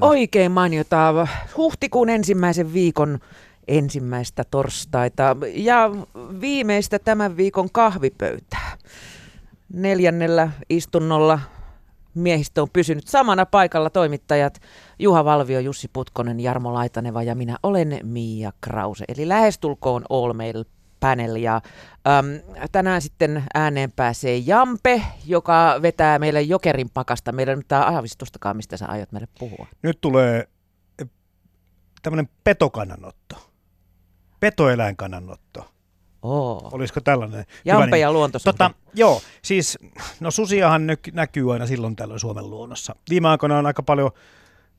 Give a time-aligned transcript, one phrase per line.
[0.00, 1.26] Oikein mainiota.
[1.56, 3.18] Huhtikuun ensimmäisen viikon
[3.68, 5.90] ensimmäistä torstaita ja
[6.40, 8.76] viimeistä tämän viikon kahvipöytää.
[9.72, 11.40] Neljännellä istunnolla
[12.14, 14.60] miehistö on pysynyt samana paikalla toimittajat
[14.98, 19.04] Juha Valvio, Jussi Putkonen, Jarmo Laitaneva ja minä olen Mia Krause.
[19.08, 20.64] Eli lähestulkoon All Mail
[21.00, 21.36] panel.
[21.36, 21.60] Ja,
[22.08, 22.26] äm,
[22.72, 27.32] tänään sitten ääneen pääsee Jampe, joka vetää meille jokerin pakasta.
[27.32, 29.66] Meillä nyt tämä aavistustakaan, mistä sä aiot meille puhua.
[29.82, 30.48] Nyt tulee
[30.98, 31.08] eh,
[32.02, 33.50] tämmöinen petokannanotto.
[34.40, 35.70] Petoeläinkannanotto.
[36.22, 36.68] Oo.
[36.72, 37.44] Olisiko tällainen?
[37.64, 38.52] Jampe hyvä, ja luontosuhde.
[38.52, 39.78] Tota, joo, siis
[40.20, 42.96] no susiahan näkyy aina silloin tällöin Suomen luonnossa.
[43.10, 44.10] Viime aikoina on aika paljon,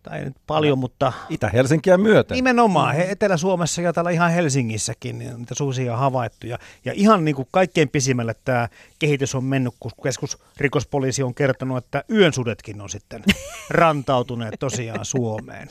[0.04, 2.36] tai ei nyt paljon, mutta Itä-Helsinkiä myöten.
[2.36, 6.48] nimenomaan he, Etelä-Suomessa ja täällä ihan Helsingissäkin niin niitä susia on havaittu.
[6.48, 8.70] Ja, ja ihan niin kuin kaikkein pisimmälle tämä
[9.00, 13.24] kehitys on mennyt, kun keskusrikospoliisi on kertonut, että yönsudetkin on sitten
[13.70, 15.68] rantautuneet tosiaan Suomeen.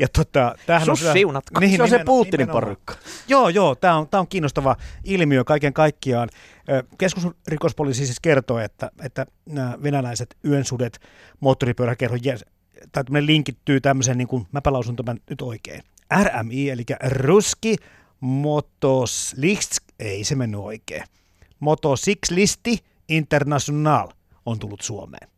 [0.00, 1.60] Ja tota, tämähän on Sus siunatko.
[1.60, 2.94] Niin, se on se Putinin porukka.
[3.28, 6.28] Joo, joo, tämä on, tää on kiinnostava ilmiö kaiken kaikkiaan.
[6.98, 11.00] Keskusrikospoliisi siis kertoo, että, että nämä venäläiset yönsudet
[11.40, 12.24] moottoripyöräkerhon
[12.92, 15.82] tai tämmöinen linkittyy tämmöiseen, niin kuin, mäpä lausun tämän nyt oikein,
[16.22, 17.76] RMI, eli Ruski
[18.20, 21.02] Motoslisk, ei se mennyt oikein,
[21.60, 24.08] Motosikslisti International
[24.46, 25.28] on tullut Suomeen.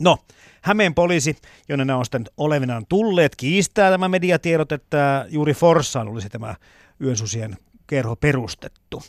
[0.00, 0.18] No,
[0.62, 1.36] Hämeen poliisi,
[1.68, 6.54] jonne nämä on sitten olevinaan tulleet, kiistää tämä mediatiedot, että juuri Forssaan olisi tämä
[7.00, 9.02] yönsusien kerho perustettu.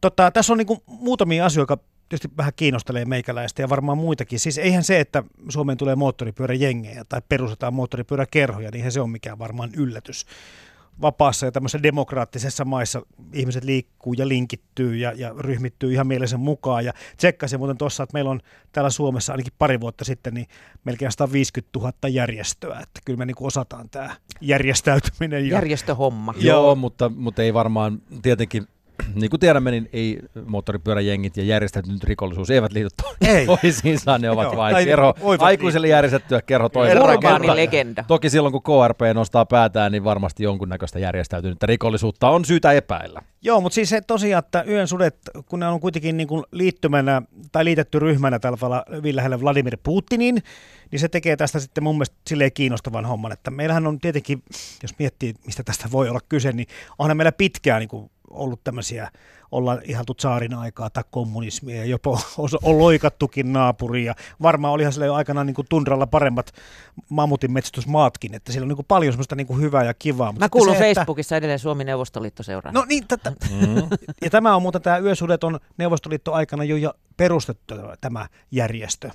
[0.00, 4.40] Tota, tässä on niin muutamia asioita, jotka tietysti vähän kiinnostelee meikäläistä ja varmaan muitakin.
[4.40, 9.38] Siis eihän se, että Suomeen tulee moottoripyöräjengejä tai perustetaan moottoripyöräkerhoja, niin eihän se ole mikään
[9.38, 10.26] varmaan yllätys.
[11.02, 13.02] Vapaassa ja tämmöisessä demokraattisessa maissa
[13.32, 16.84] ihmiset liikkuu ja linkittyy ja, ja ryhmittyy ihan mielensä mukaan.
[16.84, 18.40] Ja tsekkasin muuten tuossa, että meillä on
[18.72, 20.46] täällä Suomessa ainakin pari vuotta sitten niin
[20.84, 22.80] melkein 150 000 järjestöä.
[22.82, 25.48] Että kyllä me niin osataan tämä järjestäytyminen.
[25.48, 26.34] Ja, Järjestöhomma.
[26.36, 26.74] Joo, Joo.
[26.74, 28.68] mutta, mutta ei varmaan tietenkin,
[29.14, 32.88] niin kuin tiedämme, niin ei moottoripyöräjengit ja järjestäytynyt rikollisuus eivät liity
[33.20, 33.46] Ei.
[33.62, 38.04] toisiinsa, ne ovat vain kerho, aikuiselle järjestettyä kerho Mutta legenda.
[38.08, 43.22] Toki silloin, kun KRP nostaa päätään, niin varmasti jonkunnäköistä järjestäytynyttä rikollisuutta on syytä epäillä.
[43.42, 45.16] Joo, mutta siis se tosiaan, että yön sudet,
[45.46, 47.22] kun ne on kuitenkin niin kuin liittymänä
[47.52, 50.42] tai liitetty ryhmänä tällä tavalla hyvin lähellä Vladimir Putinin,
[50.90, 54.42] niin se tekee tästä sitten mun mielestä silleen kiinnostavan homman, että meillähän on tietenkin,
[54.82, 56.66] jos miettii, mistä tästä voi olla kyse, niin
[56.98, 59.10] onhan meillä pitkään niin kuin ollut tämmöisiä,
[59.52, 64.92] ollaan ihaltu saarin aikaa tai kommunismia ja jopa on, on loikattukin naapuri ja varmaan olihan
[64.92, 66.52] sillä jo aikanaan niin kuin tundralla paremmat
[67.08, 70.32] mammutin metsästysmaatkin, että siellä on niin kuin paljon semmoista niin kuin hyvää ja kivaa.
[70.32, 72.72] mutta Mä kuulun se, että- Facebookissa edelleen Suomi Neuvostoliitto seuraa.
[72.72, 73.88] No niin, tätä, Mm.
[74.24, 79.10] ja tämä on muuten tämä Yösudet on Neuvostoliitto aikana jo ja perustettu tämä järjestö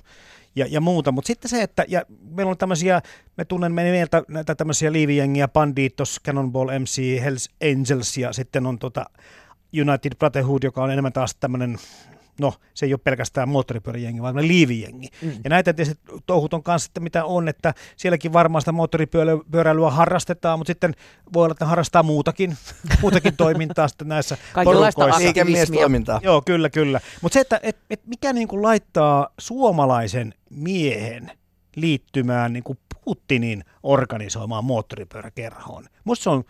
[0.58, 1.12] ja, ja muuta.
[1.12, 3.02] Mutta sitten se, että ja meillä on tämmöisiä,
[3.36, 9.04] me tunnen meiltä näitä tämmöisiä liivijengiä, Banditos, Cannonball MC, Hells Angels ja sitten on tota
[9.82, 11.78] United Brotherhood, joka on enemmän taas tämmöinen
[12.40, 15.08] No, se ei ole pelkästään moottoripyöräjengi, vaan liivijengi.
[15.22, 15.32] Mm.
[15.44, 20.58] Ja näitä tietysti touhut on kanssa sitten mitä on, että sielläkin varmaan sitä moottoripyöräilyä harrastetaan,
[20.58, 20.94] mutta sitten
[21.32, 22.56] voi olla, että ne harrastaa muutakin,
[23.02, 25.24] muutakin toimintaa sitten näissä Kaikenlaista porukoissa.
[25.24, 26.20] Liikemiestoimintaa.
[26.22, 27.00] Joo, kyllä, kyllä.
[27.22, 31.30] Mutta se, että et, et mikä niinku laittaa suomalaisen miehen
[31.76, 35.86] liittymään niinku Putinin organisoimaan moottoripyöräkerhoon.
[36.04, 36.44] Musta se on,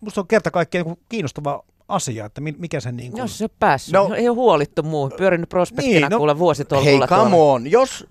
[0.00, 3.18] musta se on kerta kaikkiaan niinku kiinnostava asia, että mi- mikä se niinku...
[3.18, 5.10] Jos se on päässyt, No- no, ei ole huolittu muu.
[5.10, 7.52] Pyörinyt prospektina Niin, niin, no- no, kuule Hei, vuositolkulla come tuolla.
[7.52, 7.70] on.
[7.70, 8.06] Jos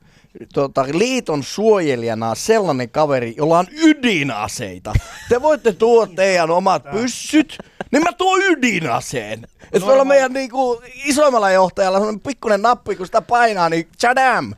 [0.54, 4.94] tota, liiton suojelijana on sellainen kaveri, jolla on ydinaseita,
[5.30, 7.58] te voitte tuoda teidän omat pyssyt,
[7.92, 9.48] niin mä tuon ydinaseen.
[9.64, 14.54] Että tuolla meidän niinku, isoimmalla johtajalla on pikkuinen nappi, kun sitä painaa, niin tchadam!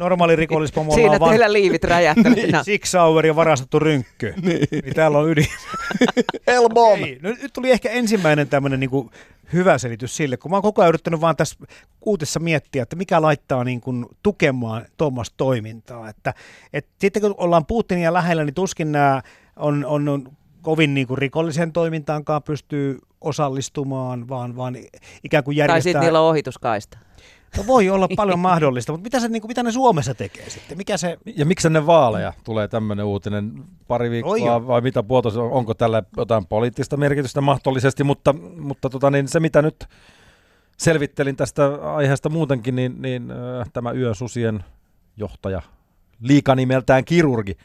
[0.00, 2.50] Normaali rikollispomolla Siinä on teillä liivit räjähtänyt.
[2.52, 2.64] no.
[2.64, 4.34] Six Hour ja varastettu rynkky.
[4.42, 4.68] niin.
[4.70, 5.46] niin täällä on ydin.
[6.46, 7.04] Elbom!
[7.04, 9.10] Ei, no nyt tuli ehkä ensimmäinen tämmöinen niin
[9.52, 11.56] hyvä selitys sille, kun mä oon koko ajan yrittänyt vaan tässä
[12.00, 16.08] uutessa miettiä, että mikä laittaa niin kuin tukemaan tuommoista toimintaa.
[16.08, 16.34] Että,
[16.72, 19.22] et sitten kun ollaan Putinia lähellä, niin tuskin nämä
[19.56, 20.28] on, on, on
[20.62, 24.76] kovin niin kuin rikolliseen toimintaankaan pystyy osallistumaan, vaan, vaan
[25.24, 26.02] ikään kuin Tai sitten järjestää...
[26.02, 26.98] niillä on ohituskaista.
[27.56, 30.78] No voi olla paljon mahdollista, mutta mitä, se, niin kuin, mitä ne Suomessa tekee sitten?
[30.78, 31.18] Mikä se...
[31.36, 34.66] Ja miksi ennen vaaleja tulee tämmöinen uutinen pari Oi viikkoa joo.
[34.66, 39.40] vai mitä puolta, on- onko tällä jotain poliittista merkitystä mahdollisesti, mutta, mutta tota, niin se
[39.40, 39.86] mitä nyt
[40.76, 44.64] selvittelin tästä aiheesta muutenkin, niin, niin äh, tämä Yön susien
[45.16, 45.62] johtaja,
[46.20, 47.56] liikanimeltään kirurgi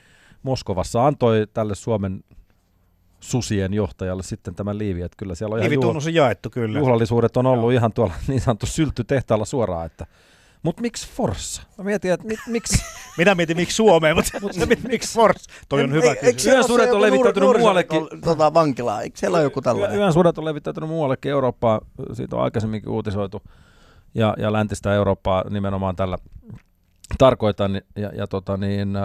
[0.44, 2.24] Moskovassa antoi tälle Suomen
[3.20, 6.80] susien johtajalle sitten tämän liivi, että kyllä siellä on ihan on jaettu kyllä.
[6.80, 10.06] juhlallisuudet on ollut ihan tuolla niin sanottu sylttytehtaalla suoraan, että
[10.64, 11.62] Mutta miksi Forssa?
[11.78, 12.84] Mä mietin, että mi, miksi...
[13.18, 14.32] Minä mietin, miksi Suomeen, mutta
[14.68, 15.52] mietin, miksi Force?
[15.70, 16.66] Toi on hyvä Eikö kysymys.
[16.66, 18.08] se on levittäytynyt muuallekin.
[18.24, 19.98] Tota, vankilaa, eikö siellä ole joku tällainen?
[19.98, 21.82] Yön sudet on levittäytynyt muuallekin Eurooppaan,
[22.14, 23.42] siitä on aikaisemminkin uutisoitu,
[24.16, 26.18] ja, ja läntistä Eurooppaa nimenomaan tällä
[27.18, 29.04] tarkoitan, ja, ja tota niin, äh,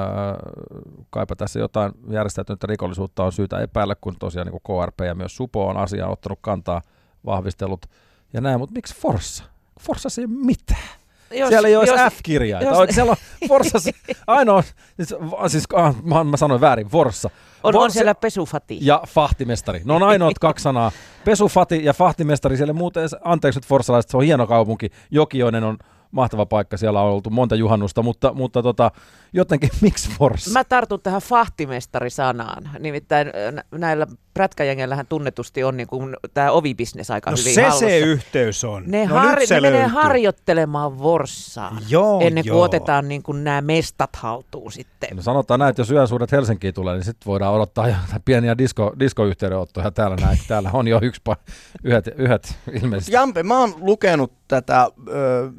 [1.11, 5.37] kaipa tässä jotain järjestäytynyttä rikollisuutta on syytä epäillä, kun tosiaan niin kuin KRP ja myös
[5.37, 6.82] Supo on asiaa ottanut kantaa,
[7.26, 7.87] vahvistellut
[8.32, 9.44] ja näin, mutta miksi Forssa?
[9.81, 11.00] Forssa ei ole mitään.
[11.35, 12.69] Jos, Siellä ei ole jos, edes F-kirjaita.
[12.69, 13.17] jos- Oikein siellä on
[13.49, 13.91] Forssassa
[14.26, 14.62] ainoa,
[14.96, 15.14] siis,
[15.49, 17.31] siis ah, mä, mä sanoin väärin, Forssa.
[17.62, 18.79] on, on siellä pesufati.
[18.81, 19.82] ja fahtimestari.
[19.85, 20.93] Ne on ainoat kaksi sanaa.
[21.25, 22.56] Pesufati ja fahtimestari.
[22.56, 24.91] Siellä muuten, anteeksi nyt forssalaiset, se on hieno kaupunki.
[25.11, 25.79] Jokioinen on
[26.10, 28.90] mahtava paikka, siellä on oltu monta juhannusta, mutta, mutta tota,
[29.32, 30.50] jotenkin miksi Forssa?
[30.50, 32.70] Mä tartun tähän fahtimestari-sanaan.
[32.78, 35.88] Nimittäin nä- näillä prätkäjengellähän tunnetusti on niin
[36.34, 37.86] tämä ovibisnes aika No hyvin se hallussa.
[37.86, 38.82] se yhteys on.
[38.86, 42.62] Ne, no har- se ne menee harjoittelemaan Vorssaan Joo, ennen kuin joo.
[42.62, 45.16] otetaan niin kuin nämä mestat haltuun sitten.
[45.16, 48.92] No sanotaan näin, että jos yönsuudet Helsinkiin tulee, niin sitten voidaan odottaa jo pieniä disko,
[48.98, 50.38] diskoyhteydenottoja täällä näin.
[50.48, 51.52] Täällä on jo yksi pa-
[51.84, 53.12] yhdet, yhdet ilmeisesti.
[53.12, 55.50] Jampe, mä oon lukenut tätä ö,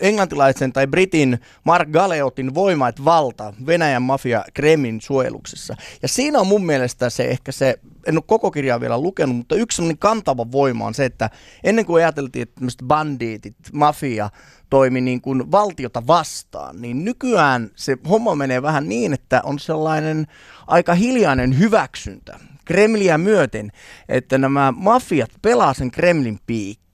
[0.00, 5.76] englantilaisen tai britin Mark Galeotin Voima et valta Venäjän mafia Kremlin suojeluksessa.
[6.02, 9.54] Ja siinä on mun mielestä se ehkä se, en ole koko kirjaa vielä lukenut, mutta
[9.54, 11.30] yksi sellainen kantava voima on se, että
[11.64, 14.30] ennen kuin ajateltiin, että tämmöiset bandiitit, mafia
[14.70, 20.26] toimi niin kuin valtiota vastaan, niin nykyään se homma menee vähän niin, että on sellainen
[20.66, 23.72] aika hiljainen hyväksyntä Kremliä myöten,
[24.08, 26.38] että nämä mafiat pelaa sen Kremlin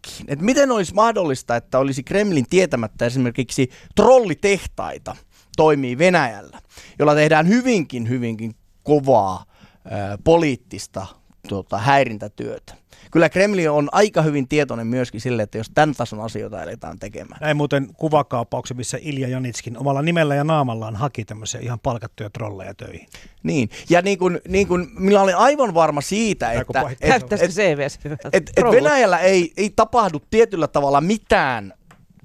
[0.02, 0.32] piikkiin.
[0.32, 5.16] Et miten olisi mahdollista, että olisi Kremlin tietämättä esimerkiksi trollitehtaita
[5.56, 6.60] toimii Venäjällä,
[6.98, 9.44] jolla tehdään hyvinkin, hyvinkin kovaa
[9.84, 11.06] ää, poliittista
[11.48, 12.74] tuota, häirintätyötä.
[13.10, 17.38] Kyllä Kremlin on aika hyvin tietoinen myöskin sille, että jos tämän tason asioita aletaan tekemään.
[17.40, 22.74] Näin muuten kuvakaapauksen, missä Ilja Janitskin omalla nimellä ja naamallaan haki tämmöisiä ihan palkattuja trolleja
[22.74, 23.06] töihin.
[23.42, 26.96] Niin, ja niin kuin, niin kuin minä olen aivan varma siitä, että, pahin.
[27.00, 27.98] et, Näyttäisikö et, CVS
[28.32, 31.72] et, et Venäjällä ei, ei tapahdu tietyllä tavalla mitään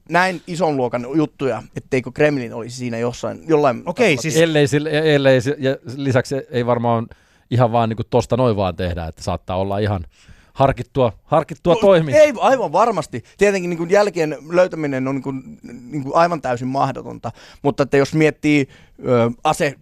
[0.09, 5.39] näin ison luokan juttuja, etteikö Kremlin olisi siinä jossain, jollain Okei, siis- Ellei, sille- ellei,
[5.57, 7.07] ja lisäksi ei varmaan
[7.51, 10.05] ihan vaan niin tosta noin vaan tehdä, että saattaa olla ihan
[10.53, 12.21] harkittua, harkittua No, toimintaa.
[12.21, 13.23] Ei, aivan varmasti.
[13.37, 15.59] Tietenkin niin kuin jälkien löytäminen on niin kuin,
[15.91, 17.31] niin kuin aivan täysin mahdotonta,
[17.61, 18.67] mutta että jos miettii
[19.07, 19.75] ö, ase,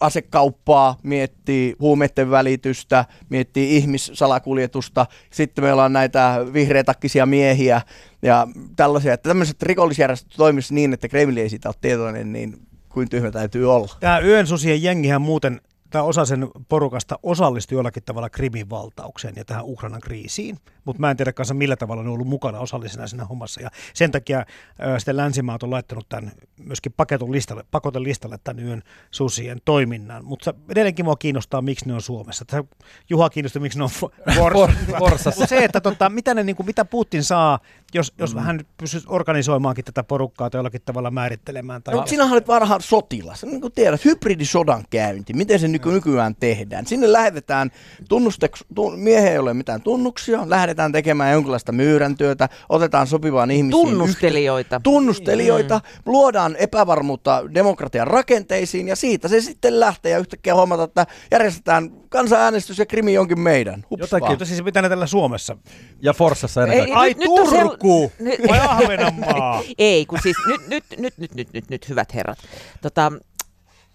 [0.00, 7.80] asekauppaa, miettii huumeiden välitystä, miettii ihmissalakuljetusta, sitten meillä on näitä vihreätakkisia miehiä
[8.22, 12.58] ja tällaisia, että tämmöiset rikollisjärjestöt toimisivat niin, että Kremli ei siitä ole tietoinen, niin
[12.88, 13.96] kuin tyhmä täytyy olla.
[14.00, 15.60] Tämä yön susien jengihän muuten,
[15.90, 21.10] tämä osa sen porukasta osallistui jollakin tavalla Krimin valtaukseen ja tähän Ukrainan kriisiin, mutta mä
[21.10, 23.60] en tiedä kanssa millä tavalla ne on ollut mukana osallisena siinä hommassa.
[23.60, 26.32] Ja sen takia ö, sitten länsimaat on laittanut tämän
[26.64, 30.24] myöskin paketun listalle, pakoten listalle tämän yön susien toiminnan.
[30.24, 32.44] Mutta edelleenkin mua kiinnostaa, miksi ne on Suomessa.
[32.44, 32.64] Tässä
[33.10, 34.98] Juha kiinnostaa, miksi ne on For- Forssassa.
[34.98, 35.40] Forssassa.
[35.40, 37.58] Mutta se, että tota, mitä, ne, niin kuin, mitä Putin saa,
[37.96, 38.40] jos, jos mm.
[38.40, 41.82] hän pystyisi organisoimaankin tätä porukkaa tai jollakin tavalla määrittelemään.
[41.82, 41.94] Tai...
[41.94, 43.44] No, sinähän olet varhaan sotilas.
[43.44, 46.86] Niin kuin tiedät, hybridisodan käynti, miten se nyky- nykyään tehdään.
[46.86, 47.70] Sinne lähetetään,
[48.08, 53.86] tunnusteks, tu, miehen ei ole mitään tunnuksia, lähdetään tekemään jonkinlaista myyräntyötä, otetaan sopivaan ihmisiin.
[53.86, 54.76] Tunnustelijoita.
[54.76, 61.06] Yhte- tunnustelijoita, luodaan epävarmuutta demokratian rakenteisiin ja siitä se sitten lähtee ja yhtäkkiä huomata, että
[61.30, 63.84] järjestetään kansanäänestys ja krimi onkin meidän.
[63.90, 64.32] Hups Jotakin vaan.
[64.32, 65.56] Mutta siis mitä ne tällä Suomessa?
[66.00, 66.98] Ja Forssassa ennen kaikkea.
[66.98, 69.62] Ai nyt- Turku Nyt- vai Ahvenanmaa?
[69.78, 72.38] Ei, kun siis nyt, nyt, nyt, nyt, nyt, nyt, nyt hyvät herrat.
[72.82, 73.12] Tota,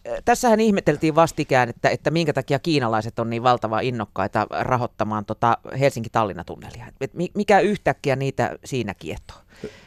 [0.08, 5.58] äh, tässähän ihmeteltiin vastikään, että, että minkä takia kiinalaiset on niin valtavan innokkaita rahoittamaan tota
[5.80, 6.86] Helsinki-Tallinna-tunnelia.
[7.02, 9.38] Et mi- mikä yhtäkkiä niitä siinä kiehtoo.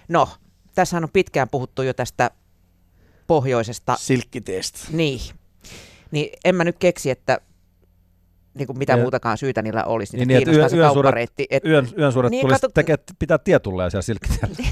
[0.09, 0.29] No,
[0.75, 2.31] tässähän on pitkään puhuttu jo tästä
[3.27, 3.97] pohjoisesta.
[4.01, 4.89] Silkkitest.
[4.91, 5.21] Niin.
[6.11, 7.39] Niin en mä nyt keksi, että
[8.55, 10.17] niin kuin mitä Ja- muutakaan syytä niillä olisi.
[10.17, 11.47] Niin, Niin, niin, että kiinnostaa yö- se kauppareitti.
[11.51, 14.55] Et, Yön, yön suuret Niin, tulisi kato- tekee, pitää tietulleja siellä silkkitiellä.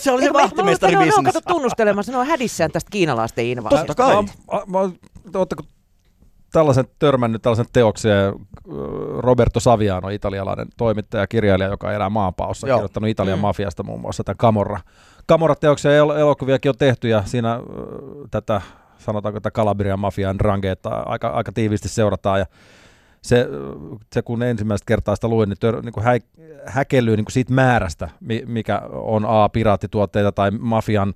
[0.00, 1.34] Se oli se Eikö me- vahtimestari me- me- me on business.
[1.44, 3.94] kato tunnustelemassa, ne on hädissään tästä kiinalaisten invaasiosta.
[3.94, 4.16] Totta kai.
[5.34, 5.62] Oletteko
[6.52, 8.34] tällaisen törmännyt tällaisen teokseen, äh,
[9.18, 12.78] Roberto Saviano, italialainen toimittaja ja kirjailija, joka elää maanpaossa, Joo.
[12.78, 13.40] kirjoittanut Italian Mm.
[13.40, 13.42] mm.
[13.42, 14.80] mafiasta muun muassa tämän Camorra.
[15.28, 17.60] Camorra-teoksia el- elokuviakin on tehty ja siinä äh,
[18.30, 18.60] tätä,
[18.98, 22.46] sanotaanko tätä Kalabrian mafian rangeetta aika, aika tiiviisti seurataan ja
[23.22, 23.48] se,
[24.12, 26.18] se kun ensimmäistä kertaa sitä luin, niin, tör, niin kuin hä,
[26.66, 31.14] häkellyy niin kuin siitä määrästä, mi- mikä on A, piraattituotteita tai mafian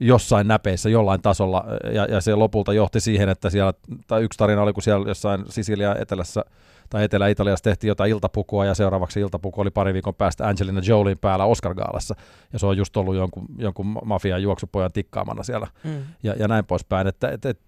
[0.00, 3.72] jossain näpeissä jollain tasolla, ja, ja se lopulta johti siihen, että siellä,
[4.06, 6.44] tai yksi tarina oli, kun siellä jossain Sisilia etelässä
[6.90, 11.44] tai Etelä-Italiassa tehtiin jotain iltapukua ja seuraavaksi iltapuku oli pari viikon päästä Angelina Jolien päällä
[11.44, 12.14] Oscar-gaalassa.
[12.52, 15.66] Ja se on just ollut jonkun, jonkun mafian juoksupojan tikkaamana siellä.
[15.84, 16.02] Mm.
[16.22, 17.60] ja, ja näin poispäin, että et, et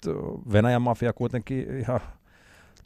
[0.53, 2.01] Venäjän mafia kuitenkin ihan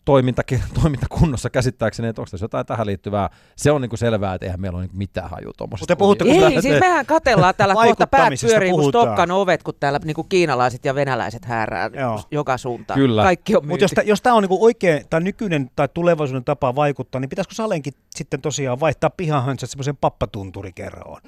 [0.04, 0.42] toiminta,
[0.82, 3.30] toimintakunnossa käsittääkseni, että onko tässä jotain tähän liittyvää.
[3.56, 5.96] Se on niin kuin selvää, että eihän meillä ole niin mitään haju tuommoisesta.
[5.98, 10.14] Mutta Ei, siis mehän katellaan täällä kohta päät pyörii kun Stokkan ovet, kun täällä niin
[10.14, 12.22] kuin kiinalaiset ja venäläiset häärää Joo.
[12.30, 13.00] joka suuntaan.
[13.00, 13.22] Kyllä.
[13.22, 17.20] Kaikki on Mutta jos, jos tämä on niin oikein, tai nykyinen tai tulevaisuuden tapa vaikuttaa,
[17.20, 21.20] niin pitäisikö Salenkin sitten tosiaan vaihtaa pihahönsät semmoisen pappatunturikerroon?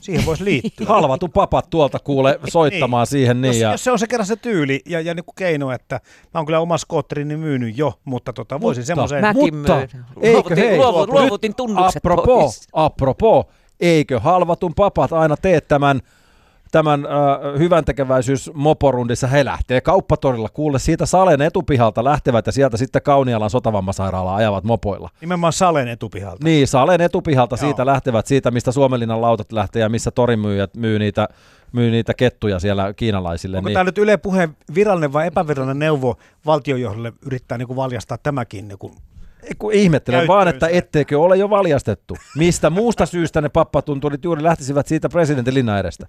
[0.00, 0.86] Siihen voisi liittyä.
[0.86, 3.10] Halvatu papat tuolta kuule soittamaan niin.
[3.10, 3.40] siihen.
[3.40, 3.70] Niin jos, ja...
[3.70, 6.00] jos, se on se kerran se tyyli ja, ja niin kuin keino, että
[6.34, 9.20] mä oon kyllä oma skootterini myynyt jo, mutta tota, voisin semmoisen...
[9.20, 9.80] Mäkin mutta.
[10.20, 12.68] Eikö, hei, luovut, luovutin tunnukset apropo, pois.
[12.72, 13.48] Apropo,
[13.80, 16.00] eikö halvatun papat aina tee tämän
[16.72, 22.76] tämän äh, hyvän tekeväisyys moporundissa, he lähtee kauppatorilla, kuule siitä Salen etupihalta lähtevät ja sieltä
[22.76, 25.10] sitten Kaunialan sotavammasairaalaan ajavat mopoilla.
[25.20, 26.44] Nimenomaan Salen etupihalta.
[26.44, 27.60] Niin, Salen etupihalta Joo.
[27.60, 31.28] siitä lähtevät, siitä mistä Suomenlinnan lautat lähtee ja missä torimyyjät myy niitä
[31.74, 33.56] myy niitä kettuja siellä kiinalaisille.
[33.56, 33.74] Onko niin...
[33.74, 36.16] tämä nyt Yle Puheen virallinen vai epävirallinen neuvo
[36.46, 38.94] valtiojohdolle yrittää niin kuin valjastaa tämäkin niin kuin
[39.58, 42.16] kun ihmettelen vaan, että etteikö ole jo valjastettu.
[42.36, 46.06] Mistä muusta syystä ne pappatunturit juuri lähtisivät siitä presidentin linnan edestä?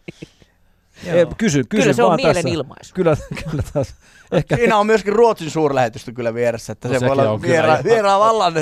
[1.04, 2.94] Kysy, kysy kyllä se on mielenilmaisu.
[2.94, 3.18] Kyllä,
[3.50, 3.96] kyllä taas.
[4.32, 4.56] Ehkä...
[4.56, 8.54] Siinä on myöskin Ruotsin suurlähetystö kyllä vieressä, että no, se voi olla viera, viera vallan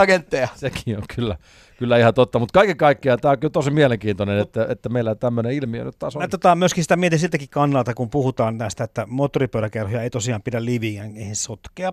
[0.00, 0.48] agentteja.
[0.56, 1.36] sekin on kyllä,
[1.78, 5.52] kyllä ihan totta, mutta kaiken kaikkiaan tämä on kyllä tosi mielenkiintoinen, että, että meillä tämmöinen
[5.52, 6.22] ilmiö nyt taas on.
[6.22, 10.64] Mä tota, myöskin sitä mietin siltäkin kannalta, kun puhutaan näistä, että moottoripyöräkerhoja ei tosiaan pidä
[10.64, 11.92] liviin sotkea.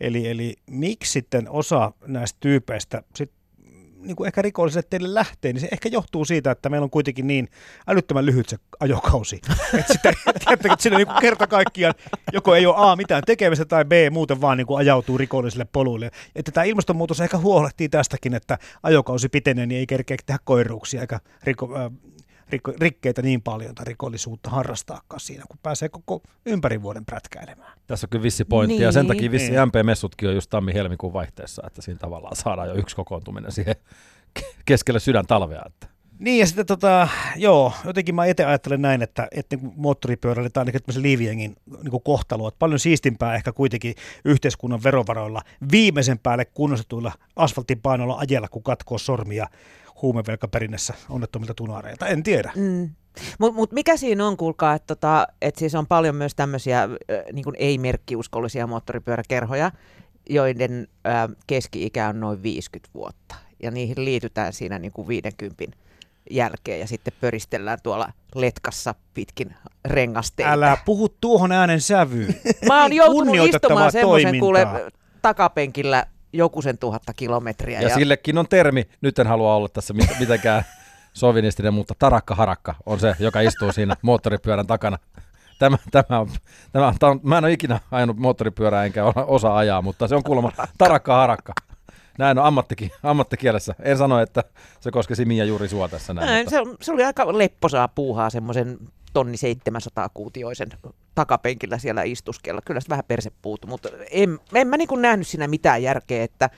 [0.00, 3.32] Eli, eli miksi sitten osa näistä tyypeistä sit
[4.04, 7.26] niin kuin ehkä rikolliset teille lähtee, niin se ehkä johtuu siitä, että meillä on kuitenkin
[7.26, 7.48] niin
[7.86, 9.40] älyttömän lyhyt se ajokausi.
[9.78, 10.12] että sitä,
[10.50, 11.94] että siinä niin kerta kaikkiaan
[12.32, 16.10] joko ei ole A mitään tekemistä tai B muuten vaan niin kuin ajautuu rikollisille poluille.
[16.36, 21.20] Että tämä ilmastonmuutos ehkä huolehtii tästäkin, että ajokausi pitenee, niin ei kerkeä tehdä koiruuksia eikä
[21.44, 21.92] riko, äh,
[22.80, 27.78] rikkeitä niin paljon tai rikollisuutta harrastaakaan siinä, kun pääsee koko ympäri vuoden prätkäilemään.
[27.86, 28.82] Tässä on kyllä vissi pointti, niin.
[28.82, 29.68] ja sen takia vissi niin.
[29.68, 33.76] MP-messutkin on just tammi-helmikuun vaihteessa, että siinä tavallaan saadaan jo yksi kokoontuminen siihen
[34.64, 35.62] keskelle sydän talvea.
[35.66, 35.93] Että.
[36.18, 40.60] Niin ja sitten tota, joo, jotenkin mä itse ajattelen näin, että, että niin moottoripyörällä tai
[40.60, 43.94] ainakin tämmöisen liiviengin niin kohtalo, että paljon siistimpää ehkä kuitenkin
[44.24, 45.42] yhteiskunnan verovaroilla
[45.72, 49.46] viimeisen päälle kunnostetuilla asfaltin painoilla ajella, kun katkoo sormia
[50.02, 52.06] huumevelkaperinnässä onnettomilta tunaareilta.
[52.06, 52.52] En tiedä.
[52.56, 52.90] Mm.
[53.38, 56.88] Mutta mut mikä siinä on, kuulkaa, että tota, et siis on paljon myös tämmöisiä
[57.32, 59.70] niin ei-merkkiuskollisia moottoripyöräkerhoja,
[60.30, 63.34] joiden ä, keski-ikä on noin 50 vuotta.
[63.62, 65.64] Ja niihin liitytään siinä niin kuin 50
[66.30, 69.54] jälkeen ja sitten pöristellään tuolla letkassa pitkin
[69.84, 70.52] rengasteita.
[70.52, 72.34] Älä puhu tuohon äänen sävyyn.
[72.68, 74.66] Mä oon joutunut istumaan semmoisen kuule
[75.22, 77.80] takapenkillä joku sen tuhatta kilometriä.
[77.80, 80.64] Ja, ja sillekin on termi, nyt en halua olla tässä mit- mitenkään
[81.12, 84.98] sovinistinen, mutta tarakka harakka on se, joka istuu siinä moottoripyörän takana.
[85.58, 86.30] Tämä, tämä on,
[86.72, 90.22] tämä, tämä on, mä en ole ikinä ajanut moottoripyörää enkä osa ajaa, mutta se on
[90.22, 91.52] kuulemma tarakka harakka.
[92.18, 93.74] Näin on ammattikin, ammattikielessä.
[93.82, 94.44] En sano, että
[94.80, 96.26] se koskisi Mia juuri sua tässä näin.
[96.26, 96.70] näin mutta...
[96.80, 98.78] se, se, oli aika lepposaa puuhaa semmoisen
[99.12, 100.68] tonni 700 kuutioisen
[101.14, 102.60] takapenkillä siellä istuskella.
[102.64, 106.50] Kyllä se vähän perse puutu, mutta en, en mä niin nähnyt siinä mitään järkeä, että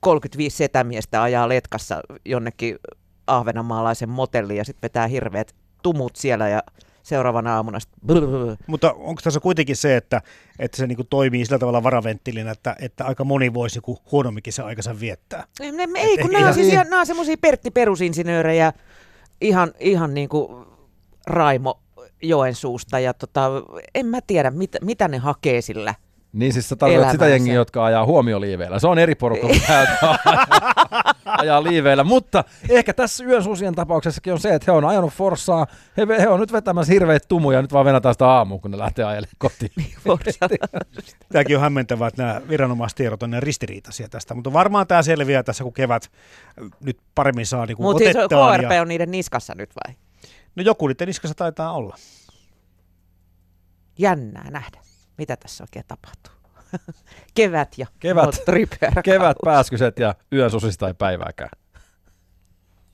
[0.00, 2.78] 35 setämiestä ajaa letkassa jonnekin
[3.26, 6.62] ahvenanmaalaisen motelliin ja sitten vetää hirveät tumut siellä ja
[7.08, 7.78] seuraavana aamuna
[8.66, 10.22] Mutta onko tässä kuitenkin se, että,
[10.58, 14.62] että se niinku toimii sillä tavalla varaventtilinä, että, että aika moni voisi niinku huonomminkin se
[14.62, 15.44] aikansa viettää?
[15.60, 18.72] Ei, ne, ei kun nämä on, siis, nämä on semmoisia Pertti perusinsinöörejä,
[19.40, 20.66] ihan, ihan niin kuin
[21.26, 21.80] Raimo
[22.22, 23.50] Joensuusta ja tota,
[23.94, 25.94] en mä tiedä, mit, mitä ne hakee sillä
[26.32, 28.78] niin siis sä tarkoitat sitä jengiä, jotka ajaa huomioliiveillä.
[28.78, 29.48] Se on eri porukka
[31.38, 32.04] ajaa liiveillä.
[32.04, 35.66] Mutta ehkä tässä yön susien tapauksessakin on se, että he on ajanut Forssaa.
[35.96, 39.04] He, he on nyt vetämässä hirveät tumuja, nyt vaan venätään sitä aamuun, kun ne lähtee
[39.04, 39.70] ajelemaan kotiin.
[41.32, 44.34] Tämäkin on hämmentävää, että nämä viranomaistiedot on ristiriitaisia tästä.
[44.34, 46.10] Mutta varmaan tämä selviää tässä, kun kevät
[46.80, 48.82] nyt paremmin saa niin Mutta siis KRP ja...
[48.82, 49.94] on niiden niskassa nyt vai?
[50.56, 51.96] No joku niiden niskassa taitaa olla.
[53.98, 54.80] Jännää nähdä,
[55.18, 56.37] mitä tässä oikein tapahtuu.
[57.34, 58.44] Kevät ja kevät,
[59.04, 61.50] kevät pääskyset ja yön susista ei päivääkään.